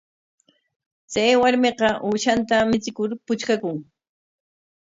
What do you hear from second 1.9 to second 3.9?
uushanta michikur puchkakun.